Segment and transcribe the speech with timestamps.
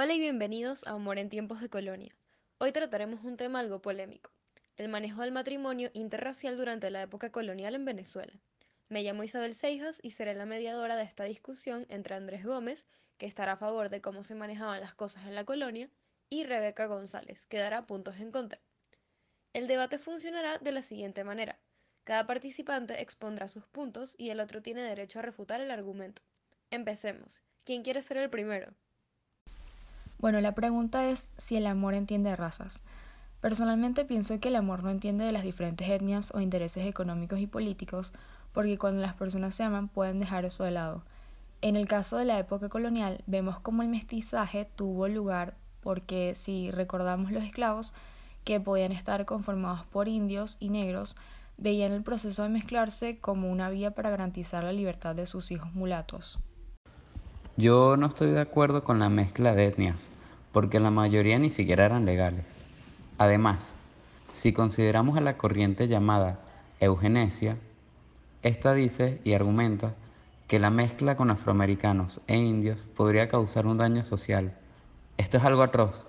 [0.00, 2.14] Hola y bienvenidos a Amor en tiempos de colonia.
[2.58, 4.30] Hoy trataremos un tema algo polémico,
[4.76, 8.32] el manejo del matrimonio interracial durante la época colonial en Venezuela.
[8.88, 12.86] Me llamo Isabel Seijas y seré la mediadora de esta discusión entre Andrés Gómez,
[13.16, 15.90] que estará a favor de cómo se manejaban las cosas en la colonia,
[16.30, 18.60] y Rebeca González, que dará puntos en contra.
[19.52, 21.58] El debate funcionará de la siguiente manera.
[22.04, 26.22] Cada participante expondrá sus puntos y el otro tiene derecho a refutar el argumento.
[26.70, 27.42] Empecemos.
[27.64, 28.76] ¿Quién quiere ser el primero?
[30.18, 32.82] Bueno, la pregunta es si el amor entiende razas.
[33.40, 37.46] Personalmente pienso que el amor no entiende de las diferentes etnias o intereses económicos y
[37.46, 38.12] políticos,
[38.52, 41.04] porque cuando las personas se aman pueden dejar eso de lado.
[41.62, 46.72] En el caso de la época colonial, vemos cómo el mestizaje tuvo lugar porque si
[46.72, 47.94] recordamos los esclavos,
[48.42, 51.14] que podían estar conformados por indios y negros,
[51.58, 55.72] veían el proceso de mezclarse como una vía para garantizar la libertad de sus hijos
[55.74, 56.40] mulatos.
[57.58, 60.10] Yo no estoy de acuerdo con la mezcla de etnias,
[60.52, 62.44] porque la mayoría ni siquiera eran legales.
[63.18, 63.70] Además,
[64.32, 66.38] si consideramos a la corriente llamada
[66.78, 67.56] eugenesia,
[68.44, 69.94] esta dice y argumenta
[70.46, 74.52] que la mezcla con afroamericanos e indios podría causar un daño social.
[75.16, 76.06] Esto es algo atroz.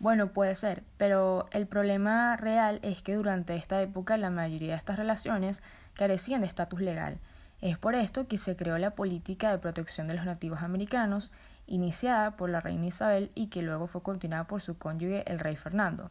[0.00, 4.78] Bueno, puede ser, pero el problema real es que durante esta época la mayoría de
[4.78, 5.62] estas relaciones
[5.94, 7.20] carecían de estatus legal
[7.64, 11.32] es por esto que se creó la política de protección de los nativos americanos,
[11.66, 15.56] iniciada por la reina Isabel y que luego fue continuada por su cónyuge el rey
[15.56, 16.10] Fernando.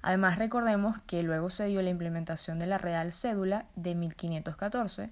[0.00, 5.10] Además recordemos que luego se dio la implementación de la Real Cédula de 1514,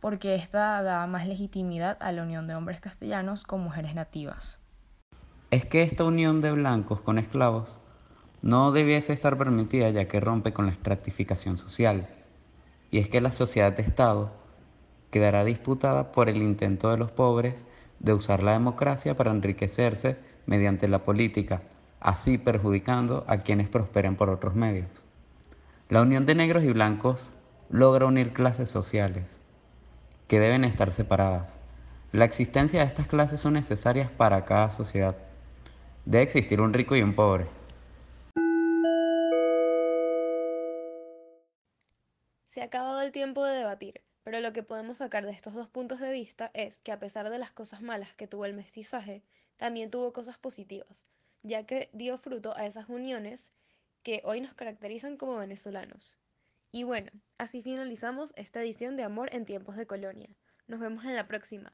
[0.00, 4.58] porque esta daba más legitimidad a la unión de hombres castellanos con mujeres nativas.
[5.52, 7.76] Es que esta unión de blancos con esclavos
[8.42, 12.08] no debiese estar permitida ya que rompe con la estratificación social.
[12.90, 14.32] Y es que la sociedad de Estado
[15.10, 17.54] quedará disputada por el intento de los pobres
[18.00, 21.62] de usar la democracia para enriquecerse mediante la política,
[22.00, 24.88] así perjudicando a quienes prosperen por otros medios.
[25.88, 27.28] La unión de negros y blancos
[27.70, 29.40] logra unir clases sociales,
[30.26, 31.56] que deben estar separadas.
[32.12, 35.16] La existencia de estas clases son necesarias para cada sociedad.
[36.04, 37.46] Debe existir un rico y un pobre.
[42.46, 44.07] Se ha acabado el tiempo de debatir.
[44.28, 47.30] Pero lo que podemos sacar de estos dos puntos de vista es que a pesar
[47.30, 49.22] de las cosas malas que tuvo el mestizaje,
[49.56, 51.06] también tuvo cosas positivas,
[51.42, 53.52] ya que dio fruto a esas uniones
[54.02, 56.18] que hoy nos caracterizan como venezolanos.
[56.72, 60.28] Y bueno, así finalizamos esta edición de Amor en tiempos de colonia.
[60.66, 61.72] Nos vemos en la próxima.